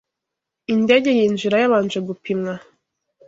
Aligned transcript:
Indege 0.73 1.09
yinjira 1.17 1.55
yabanje 1.63 1.99
gupimwa 2.07 2.53